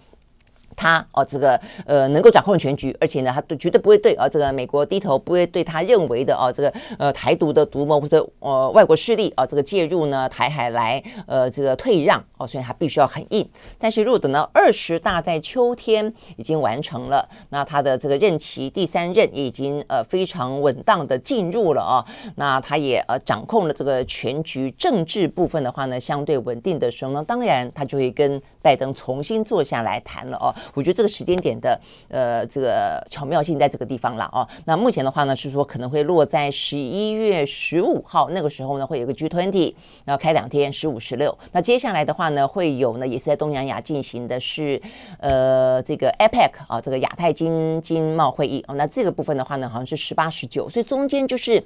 [0.76, 13.48] 他哦，这个呃能够掌控全局，而且呢，他对绝对不会对啊这个美国低头，不会对他认为的哦这个呃台独的独谋或者呃外国势力啊这个介入呢台海来呃这个退让哦，所以他必须要很硬。
[13.78, 30.54] 但是如果等到二十大在秋天已经完成了，那他的这个任期第三任也已经呃非常稳当的进入了啊，那他也呃掌控了这个全局政治部分的话呢，相对稳定的时候呢，当然他就会跟拜登重新坐下来谈了哦。
[30.74, 34.46] 我觉得这个时间点的呃这个巧妙性在这个地方了哦。
[34.64, 39.74] 那目前的话呢是说可能会落在十一月十五号那个时候呢会有个 G20，
[40.04, 41.36] 然后开两天十五十六。
[41.52, 44.80] 那接下来的话呢会有呢也是在东南亚进行的是
[45.18, 48.74] 呃这个 APEC 啊这个亚太经经贸会议哦。
[48.74, 51.62] 那这个部分的话呢好像是十八十九，所以中间就是。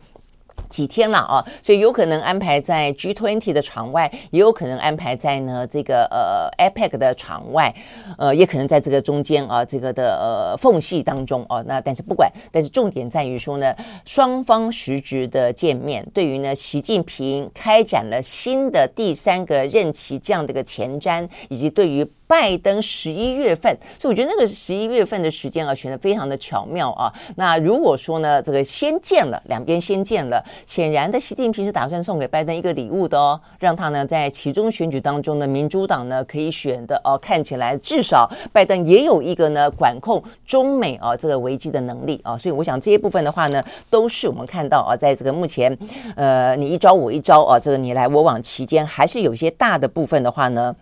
[0.68, 7.74] 几天了啊，所以有可能安排在 G20 的场外，也有可能安排在呢这个呃 APEC 的场外，
[8.18, 11.64] 呃，也可能在这个中间啊这个的呃缝隙当中哦。
[11.66, 22.06] 那但是不管，但是重点在于说呢，双方实质的见面，对于呢习近平开展了新的第三个任期这样的一个前瞻，以及对于。
[22.30, 27.12] 拜登十一月份，所以我觉得那个十一月份的时间啊，选得非常的巧妙啊。
[27.34, 42.36] 那如果说呢，这个先见了，两边先见了，显然的，习近平是打算送给拜登一个礼物的哦，让他呢在其中选举当中呢，民主党呢可以选的哦，看起来至少拜登也有一个呢管控中美啊这个危机的能力啊。
[42.36, 45.76] 所以我想这些部分的话呢，都是我们看到啊，在这个目前
[46.16, 50.74] 呃你一招我一招啊，这个你来我往期间，还是有些大的部分的话呢。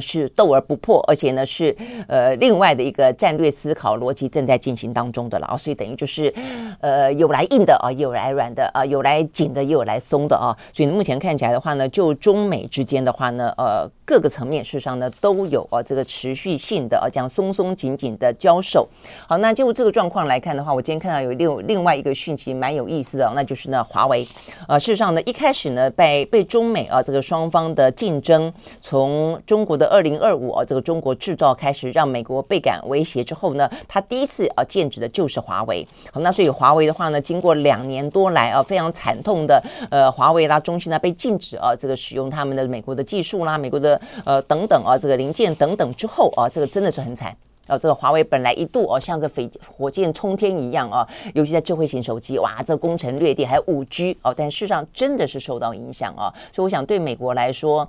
[0.00, 1.74] 是斗而不破，而且呢是
[2.08, 6.32] 呃另外的一个战略思考逻辑正在进行当中的了啊，所以等于就是
[6.80, 18.88] 呃有来硬的啊，有来软的啊，有来紧的，也有来松的啊，所以目前看起来的话呢，就中美之间的话呢，呃各个层面事实上呢都有啊这个持续性的啊这样松松紧紧的交手。
[19.28, 24.26] 好，那就这个状况来看的话，我今天看到有另另外一个讯息蛮有意思的，那就是呢华为，
[24.66, 29.76] 呃事实上呢一开始呢被被中美啊这个双方的竞争从中国。
[29.76, 35.86] 的二零二五啊，这个中国制造开始让美国倍感威胁之后呢，他第一次啊剑指的就是华为。
[36.12, 47.78] 好，那所以华为的话呢，经过两年多来啊非常惨痛的呃华为啦、中兴呢被禁止啊这个使用他们的美国的技术啦、美国的呃等等啊这个零件等等之后啊，这个真的是很惨啊。
[47.78, 56.32] 这个华为本来一度哦、啊、像这飞火箭冲天一样啊，尤其在智慧型手机哇，这、攻城略地，还有五 G 哦、但事实上真的是受到影响啊。
[56.52, 57.88] 所以我想对美国来说。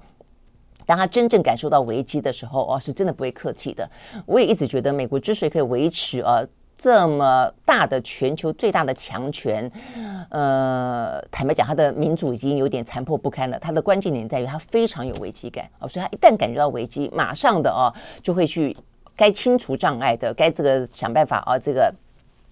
[0.88, 3.88] 当他真正感受到危机的时候，哦，是真的不会客气的。
[4.26, 6.44] 我也一直觉得，美国之所以可以维持呃
[6.78, 9.70] 这么大的全球最大的强权，
[10.30, 13.60] 呃，坦白讲，他的民主已经有点残破不堪了。
[13.60, 18.76] 他的关键点在于他非常有危机感哦，所以他一旦感觉到危机，马上的哦就会去
[19.16, 21.94] 该清除障碍的，该这个想办法啊，这个。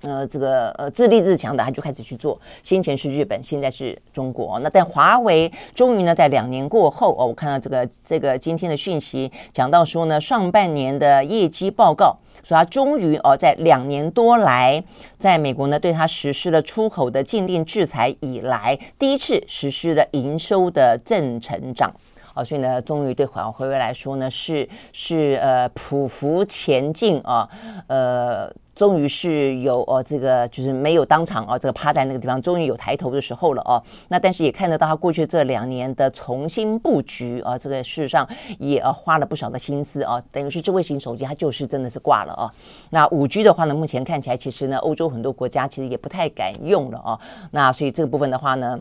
[0.05, 2.39] 呃，这个呃自立自强的，他就开始去做。
[2.61, 4.59] 先前是日本，现在是中国。
[4.59, 14.83] 那但华为终于呢，在两年过后哦，我看到这个这个今天的讯息讲到说呢，上半年的业绩报告说，他终于哦，在两年多来，
[15.17, 21.91] 在美国呢对他实施了出口的禁令制裁以来，第一次实施了营收的正成长。
[22.35, 27.49] 啊，所以呢，终于对华为来说呢，是是呃匍匐前进啊，
[27.87, 33.81] 呃，终于是有哦，这个就是没有当场啊，这个趴在那个地方，终于有抬头的时候了哦。
[34.09, 38.27] 那但是也看得到他过去这两年的重新布局啊，这个事实上
[38.59, 42.51] 也呃花了不少的心思啊，等于是智慧型手机它就是真的是挂了啊。
[42.89, 47.19] 那五 G 的话呢，目前看起来其实呢，欧洲很多国家其实也不太敢用了啊。
[47.51, 48.79] 那所以这个部分的话呢。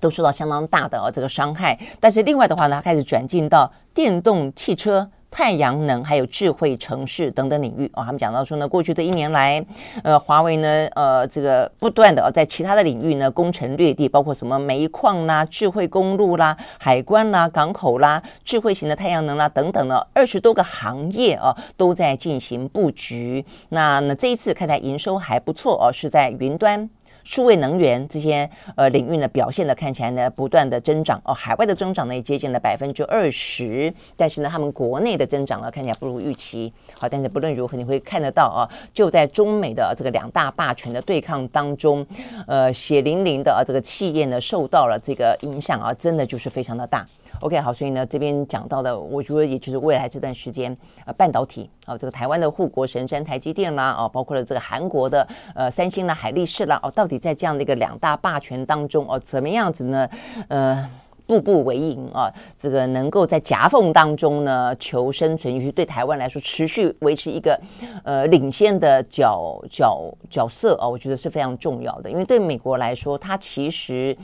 [0.00, 8.04] 都受到相当大的这个伤害，但是另外的话呢，它开始转进到电动汽车、太阳能，还有智慧城市等等领域啊、哦。
[8.04, 9.64] 他们讲到说呢，过去这一年来，
[10.04, 23.42] 呃，华为呢，呃，这个不断的在其他的领域呢攻城略地，包括什么煤矿啦、智慧公路啦、海关啦、港口啦、智慧型的太阳能啦等等呢，二十多个行业啊都在进行布局。
[23.70, 26.88] 那那这一次看来营收还不错哦，是在云端。
[27.24, 36.72] 数位能源这些呃领域呢，表现的看起来呢不断的增长哦，海外的增长呢也接近了百分之二十，但是呢，他们国内的增长呢看起来不如预期。
[36.98, 42.06] 好，但是不论如何，你会看得到啊，就在中美的这个两大霸权的对抗当中，
[42.46, 47.06] 呃，血淋淋的啊这个企业呢受到了这个影响啊，真的就是非常的大。
[47.42, 60.08] OK，好，所以呢，这边讲到的，我觉得也就是未来这段时间，呃，半导体啊，这个台湾的护国神山台积电啦，哦，包括了这个韩国的呃三星啦、海力士啦，哦，到底在这样的一个两大霸权当中，哦，怎么样子呢？
[60.46, 60.88] 呃，
[61.26, 67.60] 步步为营啊，这个能够在夹缝当中呢求生存，尤其对台湾来说，持续维持一个
[68.04, 70.00] 呃领先的角角
[70.30, 74.16] 角色啊，我觉得是非常重要的，因为对美国来说，它其实。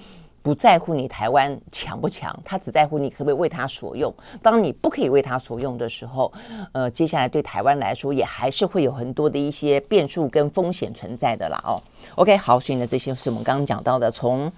[0.48, 4.10] 不在乎你台湾强不强，他只在乎你可不可以为他所用。
[4.42, 6.32] 当你不可以为他所用的时候，
[6.72, 11.62] 呃，接下来对台湾来说也还是会有很多的一些变数跟风险存在的啦。
[11.66, 11.76] 哦
[12.14, 14.50] ，OK，好，所以呢，这些是我们刚刚讲到的，从。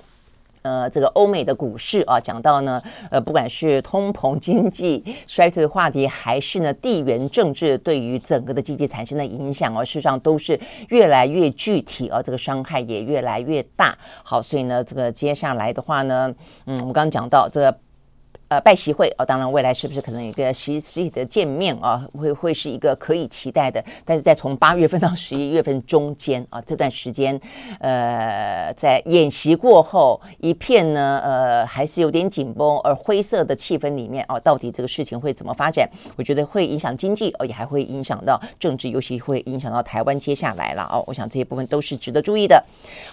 [0.62, 13.96] 呃，这个欧美的股市啊，讲到呢，呃，不管是通膨、经济衰退的话题，还是呢地缘政治对于整个的经济产生的影响啊，事实上都是越来越具体啊，这个伤害也越来越大。
[14.23, 16.35] 好，所以呢，这个接下来的话呢，
[16.66, 17.79] 嗯，我们刚刚讲到这个。
[18.51, 23.81] 呃，拜习会啊，当然未来是不是可能有一个实实体的见面啊，会会是一个可以期待的。
[24.05, 27.41] 但是在从八月份到十一月份中间啊，这段时间，
[27.79, 35.89] 呃，在演习过后一片呢，呃，还是有点紧绷而灰色的气氛里面啊，到底这个事情会怎么发展？
[36.17, 41.05] 我觉得会影响经济，而也还会影响到政治，尤其会影响到台湾接下来了哦。
[41.07, 42.61] 我想这些部分都是值得注意的。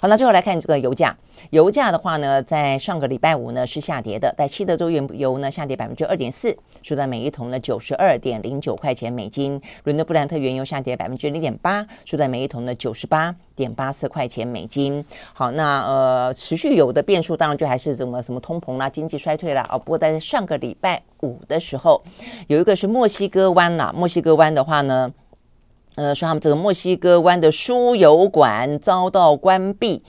[0.01, 1.15] 好，那最后来看这个油价，
[1.51, 5.26] 油价的话呢，在上个礼拜五呢是下跌的，在西德州原油。
[5.27, 9.61] 油呢下跌百分之二点四，收在每一桶呢九十二点零九块钱美金。
[9.83, 15.03] 伦敦布兰特原油下跌百分之零点八，收在每一桶呢九十八点八四块钱美金。
[15.33, 19.67] 好，那呃持续有的变数，当然就还是什么什么通膨啦、经济衰退啦。
[19.69, 22.01] 哦，不过在上个礼拜五的时候，
[22.47, 25.11] 有一个是墨西哥湾啦，墨西哥湾的话呢。
[25.95, 30.03] 呃，说他们这个墨西哥湾的输油管遭到关闭。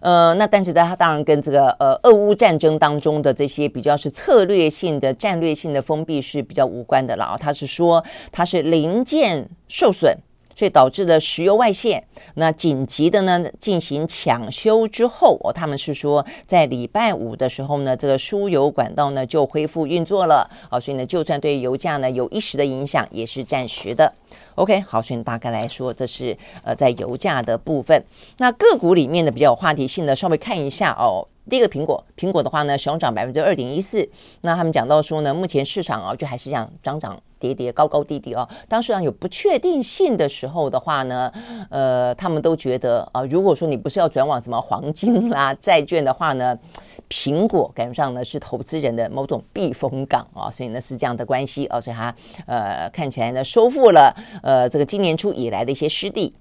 [0.00, 7.36] 呃，那但是，它当然跟这个呃俄乌战争当中的这些比较是策略性的、战略性的封闭是比较无关的了啊。
[7.36, 10.16] 他是说它是零件受损。
[10.60, 12.04] 所以导致的石油外泄，
[12.34, 24.12] 那紧急的呢进行抢修之后，哦，他们是说在礼拜五的时候呢，这个输油管道呢就恢复运作了，啊，所以呢，就算对油价呢有一时的影响，也是暂时的。
[24.56, 28.04] OK，好，所以大概来说，这是呃在油价的部分。
[28.36, 31.26] 那个股里面的比较有话题性的，稍微看一下哦。
[31.50, 34.08] 第一个苹果，苹果的话呢，熊涨百分之二点一四。
[34.42, 38.48] 那他们讲到说呢，目前市场啊，就还是这样涨涨跌跌，高高低低哦。
[38.68, 41.30] 当市场有不确定性的时候的话呢，
[41.68, 46.56] 呃，他们都觉得啊，如果说你不是要转往什么黄金啦、债券的话呢，
[47.08, 52.14] 苹果赶上呢是投资人的某种避风港啊，所以呢是这样的关系啊，所以它
[52.46, 56.32] 呃看起来呢收复了呃这个今年初以来的一些失地。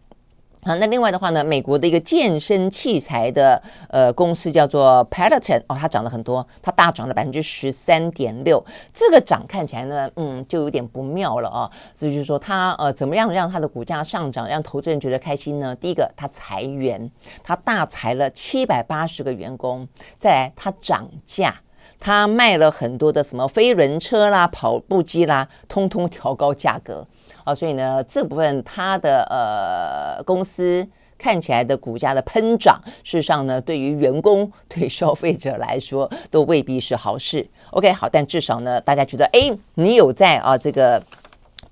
[0.61, 8.61] 好，那另外的话呢，美国的一个健身器材的呃公司叫做 Peloton 哦，它涨了很多，它大涨了百分之十三点六，
[8.93, 11.71] 这个涨看起来呢，嗯，就有点不妙了啊。
[11.95, 15.73] 这就是说，它呃怎么样让它的股价上涨，让投资人觉得开心呢？
[15.73, 17.09] 第一个，它裁员，
[17.41, 19.85] 它大裁了七百八十个员工；
[20.19, 21.61] 再来，它涨价，
[22.01, 27.07] 它卖了很多的什么飞轮车啦、跑步机啦，通通调高价格。
[27.49, 30.87] 啊，所以呢，这部分它的呃公司
[31.17, 37.47] 看起来的股价的喷涨，事实上呢，对于员工、对消费者来说，都未必是好事。
[37.71, 41.01] OK，好，但至少呢，大家觉得，哎，你有在啊这个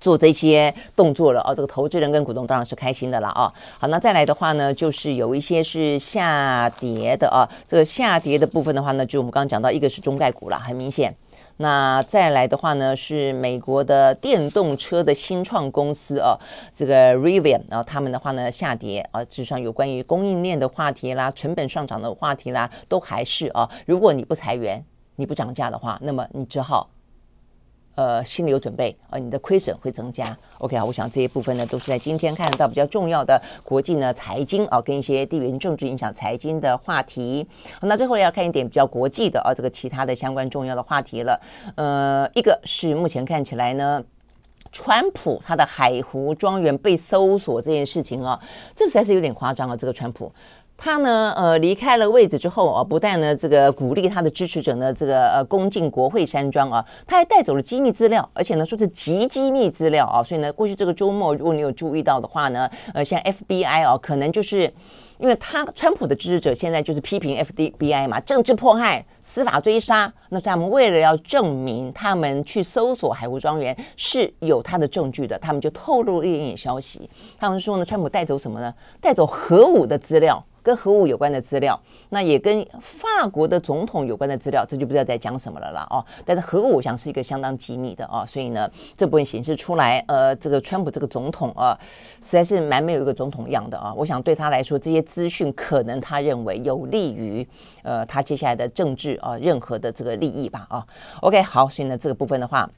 [0.00, 3.52] 做这些动作了啊，这个投资人跟股东当然是开心的了啊。
[3.78, 11.14] 好，那再来的话呢，就是有一些是下跌的啊，这个下跌的部分的话呢，就我们刚刚讲到，一个是中概股了，很明显。
[11.58, 16.38] 那再来的话呢，是美国的电动车的新创公司哦，
[16.72, 24.84] 这个 Rivian，然后他们的话呢下跌啊，就算有关于供应链的话题啦、成本上涨的话题啦，都还是啊，如果你不裁员、
[25.16, 26.88] 你不涨价的话，那么你只好。
[27.98, 30.36] 呃，心里有准备啊，你的亏损会增加。
[30.58, 37.44] OK 啊，我想这些部分呢，都是在今天看得到比较重要的国际呢财经啊，跟一些地缘政治影响财经的话题。
[37.80, 41.40] 那最后要看一点比较国际的啊，这个其他的相关重要的话题了。
[41.74, 44.00] 呃，一个是目前看起来呢，
[44.70, 48.40] 川普他的海湖庄园被搜索这件事情啊，
[48.76, 50.32] 这实在是有点夸张啊，这个川普。
[50.80, 64.72] 他呢，呃，离开了位置之后啊，不但呢，这个鼓励他的支持者呢，这个呃，攻进国会山庄啊，他还带走了机密资料，而且呢，说是极机密资料啊，所以呢，过去这个周末，如果你有注意到的话呢，呃，像 FBI 啊，可能就是
[65.18, 78.72] 因为他川普的支持者现在就是批评 FBI 嘛，政治迫害、司法追杀，那他们为了要证明他们去搜索海湖庄园是有他的证据的，他们就透露一点点消息，他们说呢，川普带走什么呢？
[79.00, 80.40] 带走核武的资料。
[80.62, 81.78] 跟核武有关的资料，
[82.10, 86.04] 那也跟法国的总统有关的资料，这就不知道在讲什么了啦哦。
[86.24, 91.78] 但是核武我想是一个相当机密的哦，所以呢，这部分显示出来，呃，这个川普这个总统啊，
[92.20, 93.92] 实在是蛮没有一个总统样的啊。
[93.94, 97.46] 我想对他来说，这些资讯可能他认为有利于
[97.82, 100.86] 呃他接下来的政治啊任何的这个利益吧啊。
[101.22, 102.68] OK，好，所以呢这个部分的话。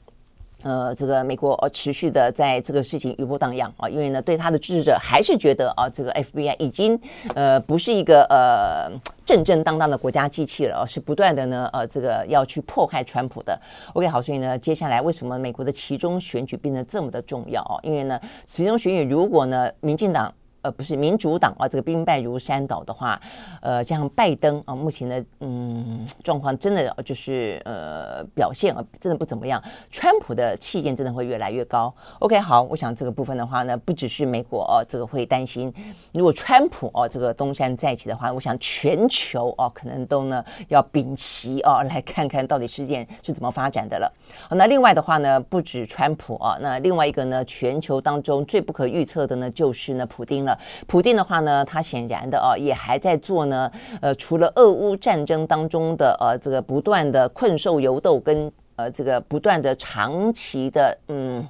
[0.63, 6.99] 呃，这个美国呃持续的在这个事情余波荡漾啊，因为呢，对他的支持者还是觉得啊，这个 FBI 已经
[7.33, 8.91] 呃不是一个呃
[9.25, 13.59] 正正当当的国家机器了，是不断的呢呃这个要去迫害川普的。
[13.93, 17.79] OK，好，所以呢，接下来为什么美国的其中选举变得这么的重要啊？
[17.81, 20.31] 因为呢，其中选举如果呢，民进党。
[20.61, 23.19] 呃，不是民主党啊，这个兵败如山倒的话，
[23.61, 29.61] 呃，像拜登啊，目前的嗯状况真的就是呃表现啊，真的不怎么样。
[29.89, 31.91] 川普的气焰真的会越来越高。
[32.19, 35.73] OK，好，我想这个部分的话呢，不只是美国哦，这个会担心，
[36.13, 44.13] 如果川普哦这个东山再起的话，我想全球哦可能都呢要屏息哦，来看看到底事件是怎么发展的了。
[44.51, 50.50] 那另外的话呢，不止川普啊，那另外一个呢，全球当中最不可预测的呢，就是呢普丁了。
[50.87, 53.71] 普定的话呢，他显然的哦，也还在做呢。
[54.01, 61.47] 呃，除了俄乌战争当中的呃这个不断的困兽犹斗跟呃这个不断的长期的嗯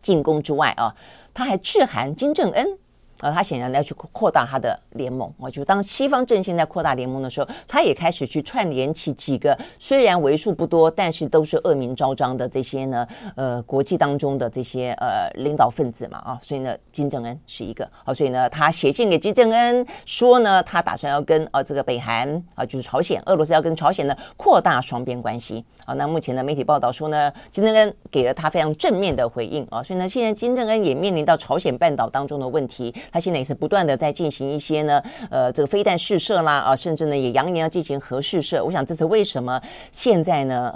[0.00, 0.94] 进攻之外啊，
[1.32, 2.78] 他还致函金正恩。
[3.22, 13.06] 呃，他显然要去扩大他的联盟啊，就当西方阵线在扩大联盟的时候，他也开始去串联起几个虽然为数不多，但是都是恶名昭彰的这些呢，
[13.36, 25.94] 呃，国际当中的这些呃领导分子嘛啊，所以呢，金正恩是一个啊，所以呢，他写信给金正恩说呢，他打算要跟啊这个北韩啊，就是朝鲜，俄罗斯要跟朝鲜呢扩大双边关系啊。
[25.94, 32.92] 那目前的媒体报道说呢，金正恩给了他非常正面的回应啊，所以呢，现在金正恩也面临到朝鲜半岛当中的问题。
[33.12, 38.64] 他现在也是不断的在进行一些呢，呃，这个飞弹试射啦，啊，甚至呢也扬言要进行核试射。
[38.64, 39.60] 我想这是为什么
[39.92, 40.74] 现在呢？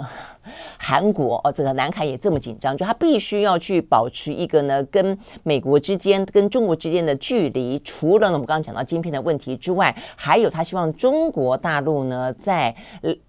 [0.77, 7.79] 韩国哦，这个南海也这么紧张，就他必须要去保持一个呢，跟美国之间、跟中国之间的距离。
[7.83, 12.75] 除了呢，我们刚刚讲到晶片的问题之外，还有他希望中国大陆呢，在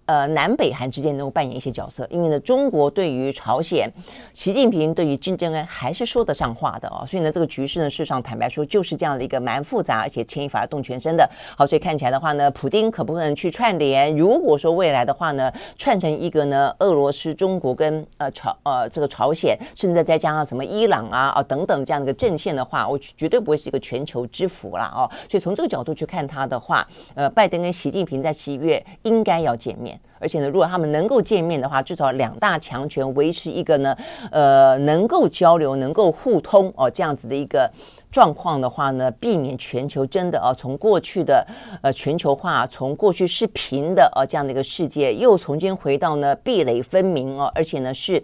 [0.07, 2.07] 呃南北韩之间能够扮演一些角色。
[2.11, 3.91] 因为呢，中国对于朝鲜，
[4.33, 7.05] 习近平对于金正恩还是说得上话的哦。
[7.07, 11.29] 所以呢，这个局势呢，事实上坦白说就是这样的一个蛮复杂，而且牵一发而动全身的。
[11.57, 14.17] 好，所以看起来的话呢，普丁可不可能去串联？
[14.17, 25.11] 如果说未来的话呢，串成一个呢，俄罗是中国跟呃朝呃这个朝鲜，甚至再加上什么伊朗啊啊等等这样的一个阵线的话，我绝对不会是一个全球之福了哦。
[25.29, 33.97] 所以从这个角度去看他的话，呃，拜登跟习近平在十一月应该要见面，而且呢，如果他们能够见面的话，至少两大强权维持一个呢
[34.31, 37.71] 呃能够交流、能够互通哦这样子的一个。
[38.11, 41.47] 状况的话呢，避免全球真的啊，从过去的
[41.83, 48.23] 呃全球化，从过去是平的啊这样的一个世界，又重新回到呢壁垒分明哦，而且呢是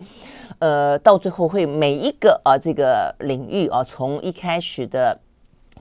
[0.59, 5.18] 呃到最后会每一个啊这个领域啊，从一开始的。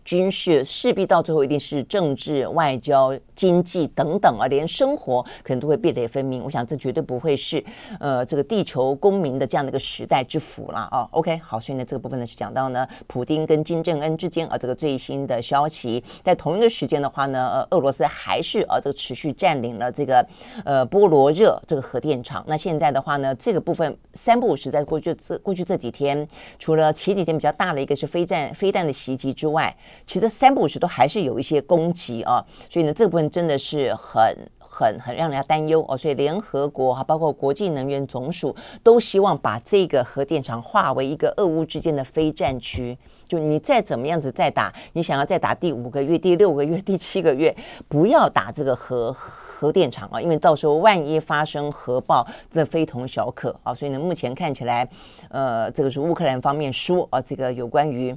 [0.04, 6.44] 军事势必到最后一定是政治、外交、经济等等啊，连生活可能都会壁垒分明。
[6.44, 7.64] 我想这绝对不会是
[8.00, 11.08] 呃这个地球公民的这样的一个时代之福了啊。
[11.12, 20.26] OK，好，所以呢这个部分呢是讲到呢普丁跟金正恩之间啊这个最新的消息，在同一个时间的话呢，呃俄罗斯还是啊这个持续占领了这个
[20.66, 22.44] 呃波罗热这个核电厂。
[22.48, 26.28] 那现在的话呢，这个部分三不五时在过去这过去这几天，
[26.60, 29.74] 除了前几天比较大的一个是飞弹飞弹的袭击之外。
[30.06, 34.22] 其实三不五时都还是有一些攻击啊，所以呢，这部分真的是很、
[34.60, 35.98] 很、很让人家担忧哦。
[35.98, 42.98] 所以联合国哈，包括国际能源总署都希望把这个核电厂划为一个俄乌之间的非战区。
[43.26, 47.56] 就你再怎么样子再打，你想要再打第五个月、第六个月、第七个月，
[47.88, 53.74] 不要打这个核核电厂啊，因为到时候万一发生核爆，这非同小可啊。
[53.74, 54.88] 所以呢，目前看起来，
[55.30, 58.16] 呃，这个是乌克兰方面说啊，这个有关于。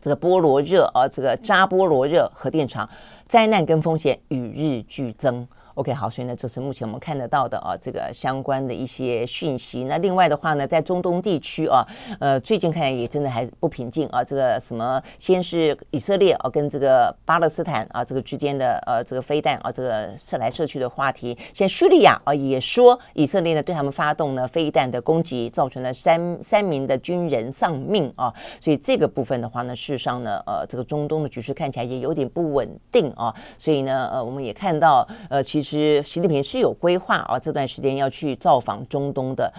[0.00, 2.88] 这个波罗热啊，这个扎波罗热核电厂
[3.26, 5.46] 灾难跟风险与日俱增。
[5.76, 9.84] OK，好，所以呢，这是目前我们看得到的啊，这个相关的一些讯息。
[9.84, 11.86] 那另外的话呢，在中东地区啊，
[12.18, 14.24] 呃，最近看来也真的还不平静啊。
[14.24, 21.36] 这个什么，先是以色列啊，跟这个巴勒斯坦啊，这个之间的呃，这个飞弹啊，这个射来射去的话题。
[21.52, 28.32] 现在叙利亚啊，也说以色列呢对他们发动呢飞弹的攻击，造成了三三名的军人丧命啊。
[28.62, 33.34] 所以这个部分的话呢，事实上呢，呃，这个中东的局势看起来也有点不稳定啊。
[33.58, 35.65] 所以呢，呃，我们也看到，呃，其实。
[35.66, 39.52] 是习近平是有规划啊，这段时间要去造访中东的。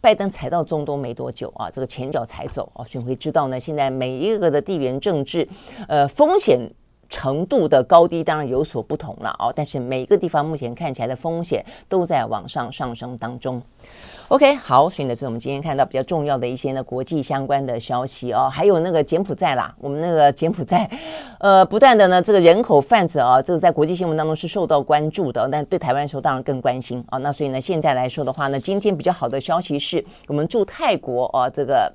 [0.00, 5.48] 拜登才到中东没多久啊，这个前脚才走啊，选会知道呢，现在每一个的地缘政治，
[5.86, 6.58] 呃，风险
[7.08, 13.62] 程度的高低当然有所不同了啊，但是每一个地方目前看起来的风险都在往上上升当中。
[14.28, 20.88] OK，好，所以呢，这是我们今天看到比较重要的一些呢国际相关的消息哦，还有那个柬埔寨啦，我们那个柬埔寨，
[21.38, 27.18] 呃，不断的呢这个人口贩子啊，这个在国际新闻当中是受到关注的，但对台湾来说当然更关心啊。
[27.18, 31.92] 那所以呢，现在来说的话呢，今天比较好的消息是我们驻泰国啊这个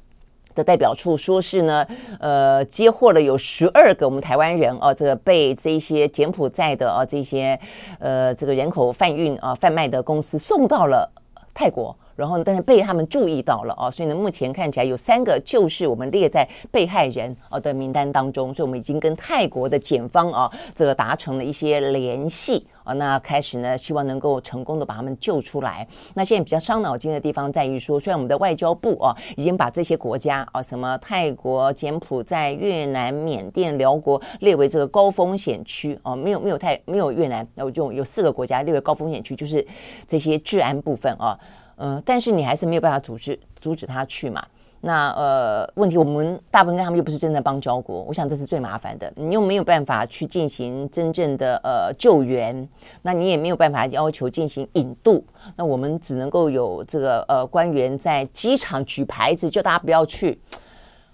[0.53, 1.88] 的代表处说是呢，
[2.19, 7.59] 呃，接获了有十二个我们台湾人啊，这个被这些柬埔寨的啊这些
[7.97, 11.11] 呃这个人口贩运啊贩卖的公司送到了
[11.51, 11.95] 泰国。
[12.18, 25.88] 然后呢，但是被他们注意到了啊，所以呢，目前看起来有三个就是我们列在被害人啊的名单当中，所以我们已经跟泰国的检方啊这个达成了一些联系啊，那开始呢，希望能够成功的把他们救出来。
[26.15, 39.63] 那现在比较伤脑筋的地方在于说，虽然我们的外交部啊已经把这些国家啊，什么泰国、柬埔寨、越南、缅甸、寮国列为这个高风险区啊，没有没有泰没有越南，那我就有四个国家列为高风险区，就是
[40.07, 41.38] 这些治安部分啊。
[41.78, 44.45] 嗯，但是你还是没有办法阻止阻止他去嘛？
[44.82, 49.11] 那呃，问题我们大部分跟他们又不是真的邦交国，我想这是最麻烦的。
[49.15, 52.67] 你又没有办法去进行真正的呃救援，
[53.01, 55.23] 那你也没有办法要求进行引渡，
[55.55, 60.39] 那我们只能够有这个呃官员在机场举牌子叫大家不要去。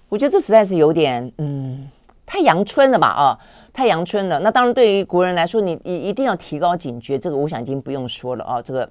[0.10, 1.90] 我觉得这实在是有点嗯。
[2.26, 3.38] 太阳春了吧啊，
[3.74, 4.40] 太阳春了。
[4.40, 8.62] 那当然，对于国人来说，你一一定要提高警觉，这个我想已经不用说了啊。
[8.62, 8.90] 这个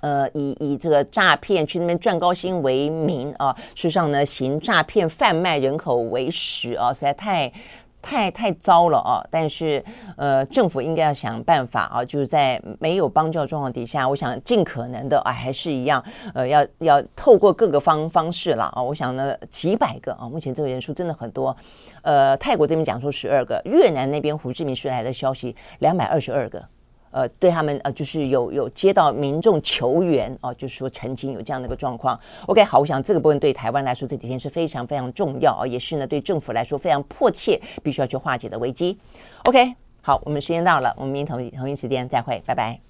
[0.00, 7.52] 呃，以以这个诈骗去那边赚高薪为名啊，事实上呢，行诈骗贩卖人口为实啊，实在太。
[8.00, 9.20] 太太糟了啊！
[9.28, 9.84] 但是，
[10.16, 18.80] 呃，政府应该要想办法啊，就是在没有帮教状况底下，我想尽可能的啊，还是一样，呃，要要透过各个方方式了啊。
[18.80, 21.54] 我想呢，几百个啊，目前这个人数真的很多。
[22.02, 26.64] 呃，泰国这边讲说十二个，越南那边胡志明市来的消息两百二十二个。
[27.10, 32.18] 呃，对他们呃，就是有有接到民众求援哦、就是说曾经有这样的一个状况。
[32.46, 38.98] OK，好，我想这个部分对台湾来说这几天是非常非常重要啊、也是呢对政府来说非常迫切必须要去化解的危机。
[39.44, 42.87] OK，好，我们时间到了，我们明天同一同一时间再会，拜拜。